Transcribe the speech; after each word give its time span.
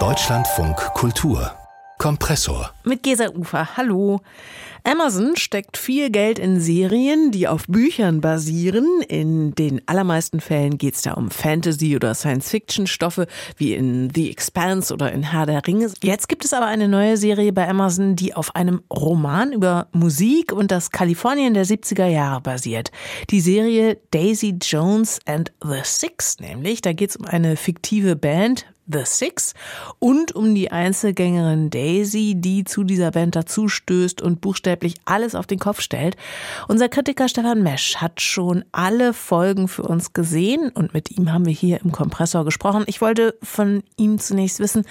Deutschlandfunk 0.00 0.76
Kultur 0.94 1.54
Kompressor. 2.04 2.70
Mit 2.84 3.02
Gesa 3.02 3.30
Ufer. 3.30 3.78
Hallo. 3.78 4.20
Amazon 4.86 5.36
steckt 5.36 5.78
viel 5.78 6.10
Geld 6.10 6.38
in 6.38 6.60
Serien, 6.60 7.30
die 7.30 7.48
auf 7.48 7.64
Büchern 7.66 8.20
basieren. 8.20 9.00
In 9.08 9.54
den 9.54 9.80
allermeisten 9.88 10.40
Fällen 10.40 10.76
geht 10.76 10.96
es 10.96 11.00
da 11.00 11.14
um 11.14 11.30
Fantasy- 11.30 11.96
oder 11.96 12.14
Science-Fiction-Stoffe, 12.14 13.26
wie 13.56 13.72
in 13.72 14.10
The 14.14 14.30
Expanse 14.30 14.92
oder 14.92 15.12
in 15.12 15.22
Herr 15.22 15.46
der 15.46 15.66
Ringe. 15.66 15.90
Jetzt 16.02 16.28
gibt 16.28 16.44
es 16.44 16.52
aber 16.52 16.66
eine 16.66 16.88
neue 16.88 17.16
Serie 17.16 17.54
bei 17.54 17.66
Amazon, 17.66 18.16
die 18.16 18.34
auf 18.34 18.54
einem 18.54 18.82
Roman 18.92 19.54
über 19.54 19.86
Musik 19.92 20.52
und 20.52 20.70
das 20.70 20.90
Kalifornien 20.90 21.54
der 21.54 21.64
70er 21.64 22.04
Jahre 22.04 22.42
basiert. 22.42 22.90
Die 23.30 23.40
Serie 23.40 23.96
Daisy 24.10 24.58
Jones 24.60 25.20
and 25.24 25.52
the 25.62 25.80
Six 25.82 26.38
nämlich. 26.38 26.82
Da 26.82 26.92
geht 26.92 27.08
es 27.08 27.16
um 27.16 27.24
eine 27.24 27.56
fiktive 27.56 28.14
Band, 28.14 28.66
The 28.86 29.04
Six 29.04 29.54
und 29.98 30.32
um 30.32 30.54
die 30.54 30.70
Einzelgängerin 30.70 31.70
Daisy, 31.70 32.34
die 32.36 32.64
zu 32.64 32.84
dieser 32.84 33.10
Band 33.10 33.36
dazustößt 33.36 34.20
und 34.22 34.40
buchstäblich 34.40 34.94
alles 35.04 35.34
auf 35.34 35.46
den 35.46 35.58
Kopf 35.58 35.80
stellt. 35.80 36.16
Unser 36.68 36.88
Kritiker 36.88 37.28
Stefan 37.28 37.62
Mesch 37.62 37.96
hat 37.96 38.20
schon 38.20 38.64
alle 38.72 39.14
Folgen 39.14 39.68
für 39.68 39.82
uns 39.82 40.12
gesehen 40.12 40.70
und 40.74 40.94
mit 40.94 41.10
ihm 41.10 41.32
haben 41.32 41.46
wir 41.46 41.52
hier 41.52 41.80
im 41.82 41.92
Kompressor 41.92 42.44
gesprochen. 42.44 42.84
Ich 42.86 43.00
wollte 43.00 43.36
von 43.42 43.82
ihm 43.96 44.18
zunächst 44.18 44.60
wissen, 44.60 44.84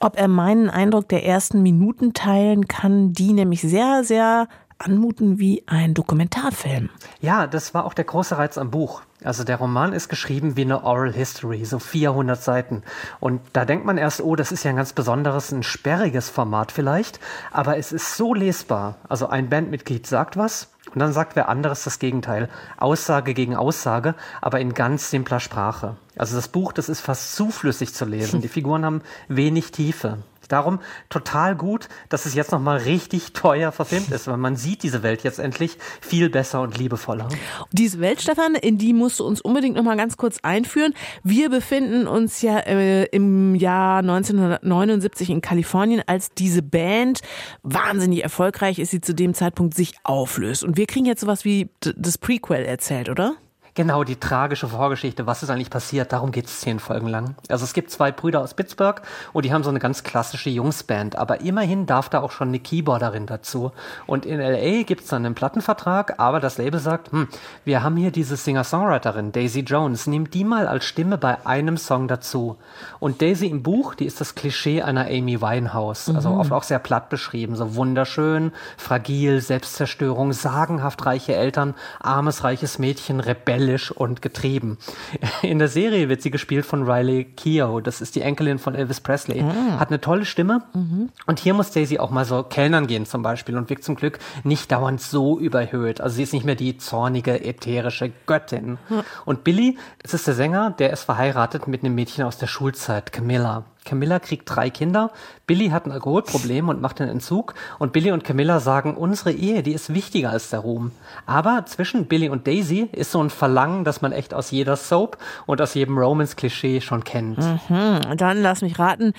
ob 0.00 0.18
er 0.18 0.28
meinen 0.28 0.70
Eindruck 0.70 1.08
der 1.08 1.24
ersten 1.24 1.62
Minuten 1.62 2.14
teilen 2.14 2.68
kann, 2.68 3.12
die 3.12 3.32
nämlich 3.32 3.60
sehr, 3.60 4.04
sehr 4.04 4.48
anmuten 4.78 5.38
wie 5.38 5.64
ein 5.66 5.94
Dokumentarfilm. 5.94 6.90
Ja, 7.20 7.46
das 7.46 7.74
war 7.74 7.84
auch 7.84 7.94
der 7.94 8.04
große 8.04 8.38
Reiz 8.38 8.58
am 8.58 8.70
Buch. 8.70 9.02
Also 9.24 9.42
der 9.42 9.56
Roman 9.56 9.92
ist 9.92 10.08
geschrieben 10.08 10.56
wie 10.56 10.62
eine 10.62 10.84
Oral 10.84 11.12
History, 11.12 11.64
so 11.64 11.80
400 11.80 12.40
Seiten. 12.40 12.82
Und 13.18 13.40
da 13.52 13.64
denkt 13.64 13.84
man 13.84 13.98
erst, 13.98 14.20
oh, 14.20 14.36
das 14.36 14.52
ist 14.52 14.62
ja 14.62 14.70
ein 14.70 14.76
ganz 14.76 14.92
besonderes, 14.92 15.50
ein 15.50 15.64
sperriges 15.64 16.30
Format 16.30 16.70
vielleicht. 16.70 17.18
Aber 17.50 17.76
es 17.76 17.90
ist 17.90 18.16
so 18.16 18.32
lesbar. 18.32 18.96
Also 19.08 19.28
ein 19.28 19.48
Bandmitglied 19.48 20.06
sagt 20.06 20.36
was 20.36 20.68
und 20.94 21.00
dann 21.00 21.12
sagt 21.12 21.36
wer 21.36 21.48
anderes 21.48 21.84
das 21.84 21.98
Gegenteil. 21.98 22.48
Aussage 22.78 23.34
gegen 23.34 23.56
Aussage, 23.56 24.14
aber 24.40 24.60
in 24.60 24.72
ganz 24.72 25.10
simpler 25.10 25.40
Sprache. 25.40 25.96
Also 26.16 26.36
das 26.36 26.48
Buch, 26.48 26.72
das 26.72 26.88
ist 26.88 27.00
fast 27.00 27.34
zuflüssig 27.34 27.94
zu 27.94 28.04
lesen. 28.04 28.40
Die 28.42 28.48
Figuren 28.48 28.84
haben 28.84 29.02
wenig 29.28 29.72
Tiefe. 29.72 30.18
Darum 30.48 30.80
total 31.10 31.54
gut, 31.54 31.88
dass 32.08 32.26
es 32.26 32.34
jetzt 32.34 32.52
nochmal 32.52 32.78
richtig 32.78 33.32
teuer 33.32 33.72
verfilmt 33.72 34.10
ist, 34.10 34.26
weil 34.26 34.36
man 34.38 34.56
sieht 34.56 34.82
diese 34.82 35.02
Welt 35.02 35.22
jetzt 35.22 35.38
endlich 35.38 35.78
viel 36.00 36.30
besser 36.30 36.62
und 36.62 36.78
liebevoller. 36.78 37.28
Diese 37.72 38.00
Welt, 38.00 38.20
Stefan, 38.20 38.54
in 38.54 38.78
die 38.78 38.92
musst 38.92 39.20
du 39.20 39.26
uns 39.26 39.40
unbedingt 39.40 39.76
nochmal 39.76 39.96
ganz 39.96 40.16
kurz 40.16 40.38
einführen. 40.42 40.94
Wir 41.22 41.50
befinden 41.50 42.06
uns 42.06 42.42
ja 42.42 42.58
äh, 42.58 43.04
im 43.04 43.54
Jahr 43.54 43.98
1979 43.98 45.30
in 45.30 45.40
Kalifornien, 45.40 46.02
als 46.06 46.30
diese 46.30 46.62
Band 46.62 47.20
wahnsinnig 47.62 48.22
erfolgreich 48.22 48.78
ist, 48.78 48.90
sie 48.90 49.00
zu 49.00 49.14
dem 49.14 49.34
Zeitpunkt 49.34 49.74
sich 49.74 49.94
auflöst. 50.02 50.64
Und 50.64 50.76
wir 50.76 50.86
kriegen 50.86 51.06
jetzt 51.06 51.20
sowas 51.20 51.44
wie 51.44 51.68
das 51.80 52.18
Prequel 52.18 52.64
erzählt, 52.64 53.08
oder? 53.08 53.36
Genau, 53.78 54.02
die 54.02 54.16
tragische 54.16 54.66
Vorgeschichte, 54.66 55.28
was 55.28 55.44
ist 55.44 55.50
eigentlich 55.50 55.70
passiert, 55.70 56.12
darum 56.12 56.32
geht 56.32 56.46
es 56.46 56.58
zehn 56.58 56.80
Folgen 56.80 57.06
lang. 57.06 57.36
Also 57.48 57.62
es 57.62 57.74
gibt 57.74 57.92
zwei 57.92 58.10
Brüder 58.10 58.40
aus 58.40 58.54
Pittsburgh 58.54 59.00
und 59.32 59.44
die 59.44 59.52
haben 59.52 59.62
so 59.62 59.70
eine 59.70 59.78
ganz 59.78 60.02
klassische 60.02 60.50
Jungsband, 60.50 61.14
aber 61.14 61.42
immerhin 61.42 61.86
darf 61.86 62.08
da 62.08 62.18
auch 62.18 62.32
schon 62.32 62.48
eine 62.48 62.58
Keyboarderin 62.58 63.26
dazu. 63.26 63.70
Und 64.08 64.26
in 64.26 64.40
LA 64.40 64.82
gibt 64.82 65.02
es 65.02 65.06
dann 65.06 65.24
einen 65.24 65.36
Plattenvertrag, 65.36 66.18
aber 66.18 66.40
das 66.40 66.58
Label 66.58 66.80
sagt, 66.80 67.12
hm, 67.12 67.28
wir 67.64 67.84
haben 67.84 67.96
hier 67.96 68.10
diese 68.10 68.34
Singer-Songwriterin, 68.34 69.30
Daisy 69.30 69.60
Jones, 69.60 70.08
nehmt 70.08 70.34
die 70.34 70.42
mal 70.42 70.66
als 70.66 70.84
Stimme 70.84 71.16
bei 71.16 71.46
einem 71.46 71.76
Song 71.76 72.08
dazu. 72.08 72.56
Und 72.98 73.22
Daisy 73.22 73.46
im 73.46 73.62
Buch, 73.62 73.94
die 73.94 74.06
ist 74.06 74.20
das 74.20 74.34
Klischee 74.34 74.82
einer 74.82 75.06
Amy 75.06 75.40
Winehouse, 75.40 76.10
also 76.12 76.30
mhm. 76.30 76.40
oft 76.40 76.50
auch 76.50 76.64
sehr 76.64 76.80
platt 76.80 77.10
beschrieben, 77.10 77.54
so 77.54 77.76
wunderschön, 77.76 78.50
fragil, 78.76 79.40
Selbstzerstörung, 79.40 80.32
sagenhaft 80.32 81.06
reiche 81.06 81.36
Eltern, 81.36 81.74
armes, 82.00 82.42
reiches 82.42 82.80
Mädchen, 82.80 83.20
Rebell 83.20 83.67
rebellisch 83.68 83.90
und 83.90 84.22
getrieben. 84.22 84.78
In 85.42 85.58
der 85.58 85.68
Serie 85.68 86.08
wird 86.08 86.22
sie 86.22 86.30
gespielt 86.30 86.64
von 86.66 86.88
Riley 86.88 87.24
Keough. 87.24 87.82
Das 87.82 88.00
ist 88.00 88.16
die 88.16 88.22
Enkelin 88.22 88.58
von 88.58 88.74
Elvis 88.74 89.00
Presley. 89.00 89.42
Mhm. 89.42 89.78
Hat 89.78 89.88
eine 89.88 90.00
tolle 90.00 90.24
Stimme. 90.24 90.62
Mhm. 90.74 91.10
Und 91.26 91.38
hier 91.38 91.54
muss 91.54 91.70
Daisy 91.70 91.98
auch 91.98 92.10
mal 92.10 92.24
so 92.24 92.42
Kellnern 92.42 92.86
gehen 92.86 93.06
zum 93.06 93.22
Beispiel 93.22 93.56
und 93.56 93.70
wirkt 93.70 93.84
zum 93.84 93.96
Glück 93.96 94.18
nicht 94.44 94.72
dauernd 94.72 95.00
so 95.00 95.38
überhöht. 95.38 96.00
Also 96.00 96.16
sie 96.16 96.22
ist 96.22 96.32
nicht 96.32 96.44
mehr 96.44 96.54
die 96.54 96.78
zornige, 96.78 97.44
ätherische 97.44 98.12
Göttin. 98.26 98.78
Mhm. 98.88 99.02
Und 99.24 99.44
Billy, 99.44 99.78
das 100.02 100.14
ist 100.14 100.26
der 100.26 100.34
Sänger, 100.34 100.70
der 100.78 100.92
ist 100.92 101.04
verheiratet 101.04 101.68
mit 101.68 101.84
einem 101.84 101.94
Mädchen 101.94 102.24
aus 102.24 102.38
der 102.38 102.46
Schulzeit, 102.46 103.12
Camilla. 103.12 103.64
Camilla 103.84 104.18
kriegt 104.18 104.48
drei 104.48 104.70
Kinder. 104.70 105.10
Billy 105.46 105.68
hat 105.68 105.86
ein 105.86 105.92
Alkoholproblem 105.92 106.68
und 106.68 106.80
macht 106.80 107.00
einen 107.00 107.10
Entzug. 107.10 107.54
Und 107.78 107.92
Billy 107.92 108.12
und 108.12 108.24
Camilla 108.24 108.60
sagen, 108.60 108.96
unsere 108.96 109.32
Ehe, 109.32 109.62
die 109.62 109.72
ist 109.72 109.94
wichtiger 109.94 110.30
als 110.30 110.50
der 110.50 110.60
Ruhm. 110.60 110.92
Aber 111.26 111.64
zwischen 111.66 112.06
Billy 112.06 112.28
und 112.28 112.46
Daisy 112.46 112.88
ist 112.92 113.12
so 113.12 113.22
ein 113.22 113.30
Verlangen, 113.30 113.84
das 113.84 114.02
man 114.02 114.12
echt 114.12 114.34
aus 114.34 114.50
jeder 114.50 114.76
Soap 114.76 115.18
und 115.46 115.60
aus 115.60 115.74
jedem 115.74 115.96
Romance-Klischee 115.98 116.80
schon 116.80 117.04
kennt. 117.04 117.38
Mhm. 117.38 118.16
Dann 118.16 118.42
lass 118.42 118.62
mich 118.62 118.78
raten, 118.78 119.12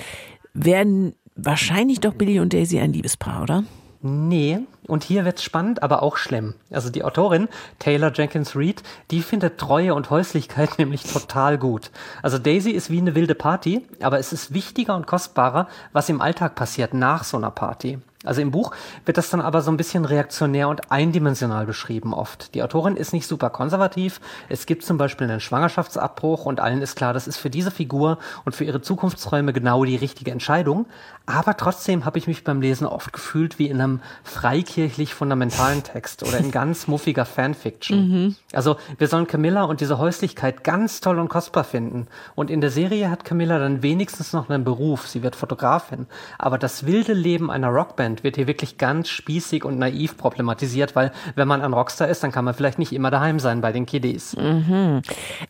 werden 0.54 1.16
wahrscheinlich 1.36 2.00
doch 2.00 2.14
Billy 2.14 2.40
und 2.40 2.54
Daisy 2.54 2.80
ein 2.80 2.94
Liebespaar, 2.94 3.44
oder? 3.44 3.64
Nee, 4.02 4.62
und 4.88 5.04
hier 5.04 5.26
wird's 5.26 5.44
spannend, 5.44 5.84
aber 5.84 6.02
auch 6.04 6.16
schlimm. 6.16 6.54
Also 6.72 6.90
die 6.90 7.04
Autorin, 7.04 7.50
Taylor 7.80 8.14
Jenkins 8.14 8.56
Reid, 8.56 8.82
die 9.12 9.22
findet 9.22 9.58
Treue 9.58 9.94
und 9.94 10.10
Häuslichkeit 10.10 10.70
nämlich 10.80 11.04
total 11.04 11.58
gut. 11.58 11.92
Also 12.24 12.38
Daisy 12.38 12.72
ist 12.72 12.90
wie 12.90 13.00
eine 13.00 13.14
wilde 13.14 13.36
Party, 13.36 13.86
aber 14.02 14.18
es 14.18 14.32
ist 14.32 14.54
wichtiger 14.54 14.96
und 14.96 15.06
kostbarer, 15.06 15.68
was 15.92 16.08
im 16.08 16.22
Alltag 16.22 16.56
passiert 16.56 16.94
nach 16.94 17.26
so 17.26 17.36
einer 17.36 17.52
Party. 17.52 18.00
Also 18.26 18.42
im 18.42 18.52
Buch 18.52 18.74
wird 19.06 19.18
das 19.18 19.30
dann 19.30 19.40
aber 19.40 19.62
so 19.62 19.72
ein 19.72 19.78
bisschen 19.78 20.04
reaktionär 20.04 20.68
und 20.68 20.92
eindimensional 20.92 21.66
beschrieben 21.66 22.14
oft. 22.14 22.54
Die 22.54 22.62
Autorin 22.62 22.98
ist 22.98 23.14
nicht 23.14 23.26
super 23.26 23.50
konservativ. 23.50 24.20
Es 24.50 24.66
gibt 24.66 24.84
zum 24.84 24.98
Beispiel 24.98 25.30
einen 25.30 25.40
Schwangerschaftsabbruch 25.40 26.46
und 26.46 26.60
allen 26.60 26.82
ist 26.82 26.98
klar, 26.98 27.14
das 27.14 27.28
ist 27.28 27.38
für 27.38 27.50
diese 27.50 27.72
Figur 27.72 28.18
und 28.44 28.58
für 28.58 28.66
ihre 28.66 28.82
Zukunftsräume 28.82 29.54
genau 29.54 29.86
die 29.86 29.96
richtige 29.96 30.32
Entscheidung. 30.32 30.86
Aber 31.28 31.56
trotzdem 31.56 32.04
habe 32.04 32.18
ich 32.18 32.28
mich 32.28 32.44
beim 32.44 32.60
Lesen 32.60 32.88
oft 32.88 33.14
gefühlt 33.14 33.58
wie 33.58 33.68
in 33.68 33.80
einem 33.80 34.02
freikirchlich 34.24 35.14
fundamentalen 35.14 35.84
Text 35.84 36.24
oder 36.24 36.40
in 36.40 36.52
ganz 36.52 36.88
muffiger 36.88 37.26
Fanfiction. 37.26 38.00
Mhm. 38.10 38.36
Also 38.54 38.78
wir 38.98 39.08
sollen 39.08 39.28
Camilla 39.28 39.64
und 39.64 39.82
diese 39.82 39.98
Häuslichkeit 39.98 40.64
ganz 40.64 41.02
toll 41.02 41.20
und 41.20 41.28
kostbar 41.28 41.64
finden. 41.64 42.08
Und 42.34 42.50
in 42.50 42.62
der 42.62 42.72
Serie 42.72 43.12
hat 43.12 43.26
Camilla 43.26 43.60
dann 43.60 43.84
wenigstens 43.84 44.32
noch 44.32 44.50
einen 44.50 44.64
Beruf. 44.64 45.08
Sie 45.08 45.22
wird 45.22 45.36
Fotografin. 45.36 46.08
Aber 46.38 46.58
das 46.58 46.86
wilde 46.86 47.14
Leben 47.14 47.52
einer 47.52 47.68
Rockband 47.68 48.09
Band 48.10 48.24
wird 48.24 48.36
hier 48.36 48.48
wirklich 48.48 48.78
ganz 48.78 49.10
spießig 49.10 49.64
und 49.64 49.78
naiv 49.78 50.18
problematisiert, 50.18 50.96
weil 50.96 51.12
wenn 51.36 51.48
man 51.48 51.62
ein 51.62 51.74
Rockstar 51.74 52.08
ist, 52.08 52.24
dann 52.24 52.32
kann 52.32 52.46
man 52.46 52.54
vielleicht 52.54 52.80
nicht 52.80 52.92
immer 52.92 53.12
daheim 53.12 53.40
sein 53.40 53.62
bei 53.62 53.72
den 53.72 53.86
Kiddies. 53.86 54.36
Mhm. 54.36 55.02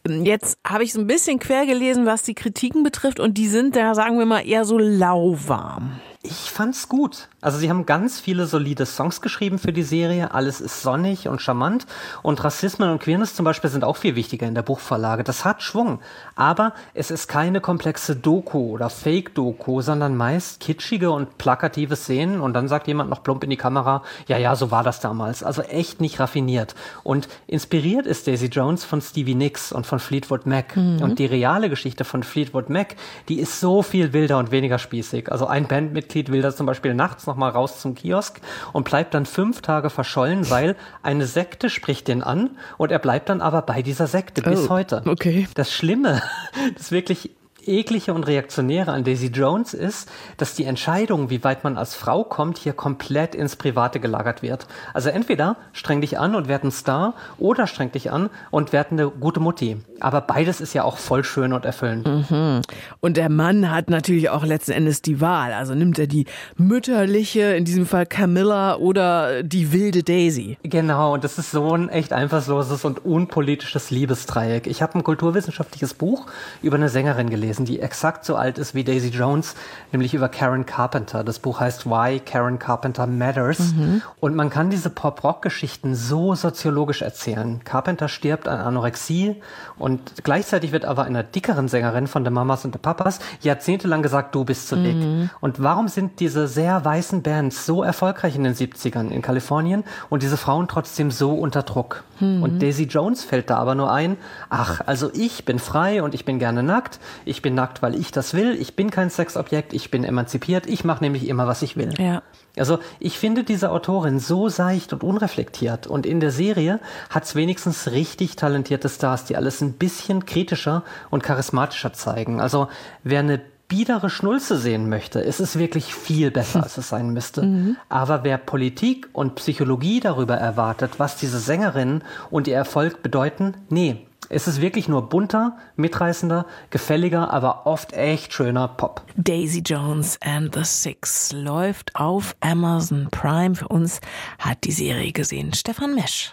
Jetzt 0.07 0.59
habe 0.65 0.83
ich 0.83 0.93
so 0.93 0.99
ein 0.99 1.07
bisschen 1.07 1.39
quer 1.39 1.65
gelesen, 1.65 2.05
was 2.05 2.23
die 2.23 2.35
Kritiken 2.35 2.83
betrifft 2.83 3.19
und 3.19 3.37
die 3.37 3.47
sind 3.47 3.75
da, 3.75 3.95
sagen 3.95 4.19
wir 4.19 4.25
mal, 4.25 4.45
eher 4.45 4.65
so 4.65 4.77
lauwarm. 4.77 5.99
Ich 6.22 6.52
fand's 6.52 6.90
gut. 6.90 7.30
Also 7.40 7.59
sie 7.59 7.69
haben 7.69 7.85
ganz 7.85 8.19
viele 8.19 8.46
solide 8.46 8.85
Songs 8.85 9.22
geschrieben 9.22 9.57
für 9.57 9.72
die 9.72 9.84
Serie. 9.84 10.34
Alles 10.34 10.59
ist 10.59 10.81
sonnig 10.81 11.30
und 11.30 11.41
charmant. 11.41 11.85
Und 12.24 12.44
Rassismen 12.44 12.90
und 12.90 13.00
Queerness 13.00 13.35
zum 13.35 13.46
Beispiel 13.46 13.69
sind 13.69 13.85
auch 13.85 13.96
viel 13.96 14.18
wichtiger 14.18 14.46
in 14.46 14.53
der 14.53 14.62
Buchvorlage. 14.62 15.24
Das 15.24 15.46
hat 15.46 15.63
Schwung. 15.63 16.00
Aber 16.35 16.74
es 16.94 17.09
ist 17.09 17.30
keine 17.30 17.62
komplexe 17.62 18.18
Doku 18.18 18.72
oder 18.72 18.90
Fake-Doku, 18.90 19.80
sondern 19.80 20.18
meist 20.18 20.59
kitschige 20.59 21.09
und 21.12 21.38
plakative 21.38 21.96
Szenen. 21.96 22.41
Und 22.41 22.51
dann 22.51 22.68
sagt 22.68 22.88
jemand 22.88 23.09
noch 23.09 23.24
plump 23.24 23.46
in 23.46 23.50
die 23.50 23.56
Kamera, 23.56 24.03
ja, 24.28 24.38
ja, 24.38 24.57
so 24.57 24.72
war 24.72 24.84
das 24.84 25.00
damals. 25.00 25.41
Also 25.41 25.62
echt 25.62 26.01
nicht 26.01 26.19
raffiniert. 26.19 26.75
Und 27.03 27.30
inspiriert 27.47 28.06
ist 28.06 28.28
Daisy 28.28 28.47
Jones 28.47 28.84
von 28.84 29.00
Stevie 29.00 29.36
Nicks 29.36 29.72
und 29.72 29.88
von 29.88 30.00
Fleetwood 30.00 30.46
Mac. 30.46 30.75
Mhm. 30.75 31.01
Und 31.01 31.19
die 31.19 31.28
reale 31.28 31.69
Geschichte 31.69 32.03
von 32.03 32.24
Fleetwood 32.24 32.69
Mac, 32.69 32.97
die 33.30 33.39
ist 33.39 33.62
so 33.62 33.83
viel 33.83 34.12
wilder 34.12 34.38
und 34.38 34.51
weniger 34.51 34.80
spießig. 34.80 35.31
Also 35.31 35.48
ein 35.48 35.65
Bandmitglied 35.65 36.08
will 36.13 36.41
da 36.41 36.53
zum 36.53 36.65
Beispiel 36.65 36.94
nachts 36.94 37.27
nochmal 37.27 37.51
raus 37.51 37.79
zum 37.79 37.95
Kiosk 37.95 38.41
und 38.73 38.85
bleibt 38.85 39.13
dann 39.13 39.25
fünf 39.25 39.61
Tage 39.61 39.89
verschollen, 39.89 40.50
weil 40.50 40.75
eine 41.03 41.25
Sekte 41.25 41.69
spricht 41.69 42.07
den 42.07 42.23
an 42.23 42.51
und 42.77 42.91
er 42.91 43.00
bleibt 43.00 43.29
dann 43.29 43.41
aber 43.41 43.61
bei 43.61 43.81
dieser 43.81 44.07
Sekte 44.07 44.41
oh, 44.45 44.50
bis 44.50 44.69
heute. 44.69 45.03
Okay. 45.06 45.47
Das 45.53 45.71
Schlimme, 45.71 46.21
das 46.77 46.91
wirklich 46.91 47.31
eklige 47.67 48.13
und 48.13 48.25
reaktionäre 48.25 48.91
an 48.91 49.03
Daisy 49.03 49.27
Jones 49.27 49.73
ist, 49.73 50.09
dass 50.38 50.56
die 50.56 50.65
Entscheidung, 50.65 51.29
wie 51.29 51.44
weit 51.44 51.63
man 51.63 51.77
als 51.77 51.95
Frau 51.95 52.23
kommt, 52.23 52.57
hier 52.57 52.73
komplett 52.73 53.35
ins 53.35 53.56
Private 53.56 54.00
gelagert 54.00 54.41
wird. 54.41 54.67
Also 54.94 55.09
entweder 55.09 55.57
streng 55.73 56.01
dich 56.01 56.17
an 56.17 56.35
und 56.35 56.47
werd 56.47 56.63
ein 56.63 56.71
Star 56.71 57.13
oder 57.38 57.67
streng 57.67 57.91
dich 57.91 58.11
an 58.11 58.29
und 58.51 58.73
werd 58.73 58.91
eine 58.91 59.09
gute 59.09 59.39
Mutti. 59.39 59.77
Aber 60.00 60.21
beides 60.21 60.61
ist 60.61 60.73
ja 60.73 60.83
auch 60.83 60.97
voll 60.97 61.23
schön 61.23 61.53
und 61.53 61.65
erfüllend. 61.65 62.07
Mhm. 62.07 62.61
Und 63.01 63.17
der 63.17 63.29
Mann 63.29 63.69
hat 63.69 63.89
natürlich 63.89 64.29
auch 64.29 64.45
letzten 64.45 64.71
Endes 64.71 65.01
die 65.01 65.19
Wahl. 65.19 65.53
Also 65.53 65.75
nimmt 65.75 66.00
er 66.00 66.07
die 66.07 66.25
mütterliche, 66.55 67.55
in 67.55 67.65
diesem 67.65 67.85
Fall 67.85 68.05
Camilla 68.05 68.77
oder 68.77 69.44
die 69.44 69.73
wilde 69.73 70.03
Daisy. 70.03 70.57
Genau, 70.63 71.13
und 71.13 71.23
das 71.23 71.38
ist 71.38 71.51
so 71.51 71.75
ein 71.75 71.89
echt 71.89 72.13
einfallsloses 72.13 72.85
und 72.85 73.05
unpolitisches 73.05 73.91
Liebesdreieck. 73.91 74.67
Ich 74.67 74.81
habe 74.81 74.97
ein 74.97 75.03
kulturwissenschaftliches 75.03 75.94
Buch 75.94 76.25
über 76.62 76.77
eine 76.77 76.89
Sängerin 76.89 77.29
gelesen 77.29 77.49
gelesen, 77.50 77.66
die 77.66 77.80
exakt 77.80 78.25
so 78.25 78.36
alt 78.36 78.60
ist 78.60 78.75
wie 78.75 78.84
Daisy 78.84 79.10
Jones, 79.10 79.56
nämlich 79.92 80.13
über 80.13 80.30
Karen 80.30 80.68
Carpenter. 80.68 81.24
Das 81.24 81.40
Buch 81.40 81.60
heißt 81.60 81.88
Why 81.88 82.19
Karen 82.19 82.60
Carpenter 82.60 83.07
Matters. 83.07 83.74
Mhm. 83.74 84.04
Und 84.19 84.36
man 84.36 84.51
kann 84.51 84.69
diese 84.69 84.92
Pop-Rock-Geschichten 84.92 85.96
so 85.96 86.36
soziologisch 86.36 87.01
erzählen. 87.01 87.62
Carpenter 87.63 88.07
stirbt 88.07 88.48
an 88.48 88.60
Anorexie 88.60 89.38
und 89.80 90.24
gleichzeitig 90.24 90.72
wird 90.72 90.86
aber 90.86 91.06
einer 91.06 91.24
dickeren 91.24 91.68
Sängerin 91.68 92.06
von 92.06 92.24
The 92.24 92.30
Mamas 92.30 92.66
und 92.66 92.74
The 92.74 92.80
Papas 92.80 93.19
jahrzehntelang 93.42 94.04
gesagt, 94.04 94.36
du 94.36 94.46
bist 94.46 94.68
zu 94.68 94.75
dick. 94.75 94.96
Mhm. 94.96 95.30
Und 95.42 95.63
warum 95.63 95.88
sind 95.88 96.19
diese 96.19 96.48
sehr 96.48 96.86
weißen 96.86 97.24
Bands 97.24 97.66
so 97.66 97.81
erfolgreich 97.81 98.36
in 98.36 98.44
den 98.44 98.54
70ern 98.54 99.10
in 99.10 99.24
Kalifornien 99.24 99.84
und 100.10 100.22
diese 100.22 100.38
Frauen 100.38 100.68
trotzdem 100.68 101.10
so 101.10 101.34
unter 101.34 101.63
Druck? 101.63 102.04
Mhm. 102.19 102.44
Und 102.44 102.62
Daisy 102.62 102.84
Jones 102.84 103.24
fällt 103.24 103.50
da 103.50 103.57
aber 103.57 103.74
nur 103.74 103.92
ein, 103.92 104.18
ach, 104.50 104.81
also 104.86 105.10
ich 105.13 105.46
bin 105.46 105.57
frei 105.57 106.04
und 106.04 106.13
ich 106.13 106.25
bin 106.25 106.38
gerne 106.38 106.62
nackt. 106.63 107.00
Ich 107.39 107.44
bin 107.44 107.56
nackt, 107.56 107.81
weil 107.81 107.95
ich 107.95 108.12
das 108.12 108.33
will. 108.33 108.53
Ich 108.59 108.75
bin 108.75 108.91
kein 108.91 109.09
Sexobjekt, 109.09 109.71
ich 109.71 109.89
bin 109.89 110.03
emanzipiert. 110.03 110.68
Ich 110.68 110.83
mache 110.83 111.01
nämlich 111.01 111.25
immer, 111.25 111.47
was 111.47 111.62
ich 111.62 111.77
will. 111.77 111.94
Ja. 111.97 112.21
Also 112.57 112.80
ich 113.00 113.18
finde 113.18 113.45
diese 113.45 113.71
Autorin 113.71 114.19
so 114.19 114.50
seicht 114.50 114.91
und 114.91 115.06
unreflektiert. 115.06 115.88
Und 115.88 116.06
in 116.06 116.19
der 116.19 116.31
Serie 116.31 116.81
hat 117.09 117.24
es 117.24 117.36
wenigstens 117.36 117.91
richtig 117.91 118.36
talentierte 118.36 118.89
Stars, 118.89 119.24
die 119.24 119.38
alles 119.38 119.62
ein 119.62 119.71
bisschen 119.71 120.25
kritischer 120.25 120.83
und 121.12 121.24
charismatischer 121.24 121.94
zeigen. 121.94 122.41
Also 122.41 122.68
wer 123.06 123.19
eine 123.19 123.39
biedere 123.69 124.09
Schnulze 124.09 124.57
sehen 124.57 124.89
möchte, 124.89 125.21
ist 125.21 125.39
es 125.39 125.57
wirklich 125.57 125.95
viel 125.95 126.30
besser, 126.31 126.63
als 126.63 126.77
es 126.77 126.89
sein 126.89 127.12
müsste. 127.12 127.41
Mhm. 127.50 127.77
Aber 127.88 128.25
wer 128.25 128.38
Politik 128.38 129.07
und 129.13 129.36
Psychologie 129.36 130.01
darüber 130.01 130.36
erwartet, 130.36 130.95
was 130.97 131.15
diese 131.15 131.39
Sängerinnen 131.39 132.03
und 132.30 132.50
ihr 132.50 132.56
Erfolg 132.56 133.01
bedeuten, 133.01 133.53
nee, 133.69 134.08
es 134.29 134.47
ist 134.47 134.61
wirklich 134.61 134.87
nur 134.87 135.09
bunter, 135.09 135.57
mitreißender, 135.75 136.45
gefälliger, 136.69 137.33
aber 137.33 137.65
oft 137.65 137.93
echt 137.93 138.33
schöner 138.33 138.67
Pop. 138.67 139.01
Daisy 139.17 139.61
Jones 139.65 140.17
and 140.21 140.53
the 140.53 140.63
Six 140.63 141.31
läuft 141.33 141.95
auf 141.95 142.35
Amazon 142.39 143.07
Prime. 143.11 143.55
Für 143.55 143.67
uns 143.67 143.99
hat 144.37 144.63
die 144.63 144.71
Serie 144.71 145.11
gesehen 145.11 145.53
Stefan 145.53 145.95
Mesch. 145.95 146.31